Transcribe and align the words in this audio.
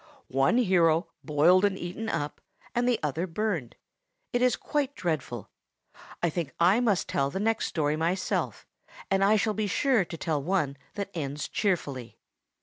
One 0.29 0.57
hero 0.57 1.09
boiled 1.23 1.63
and 1.63 1.77
eaten 1.77 2.09
up, 2.09 2.41
and 2.73 2.89
the 2.89 2.99
other 3.03 3.27
burned! 3.27 3.75
It 4.33 4.41
is 4.41 4.55
quite 4.55 4.95
dreadful. 4.95 5.51
I 6.23 6.29
think 6.31 6.55
I 6.59 6.79
must 6.79 7.07
tell 7.07 7.29
the 7.29 7.39
next 7.39 7.67
story 7.67 7.95
myself, 7.95 8.65
and 9.11 9.23
I 9.23 9.35
shall 9.35 9.53
be 9.53 9.67
sure 9.67 10.03
to 10.03 10.17
tell 10.17 10.41
one 10.41 10.75
that 10.95 11.11
ends 11.13 11.47
cheerfully." 11.47 12.17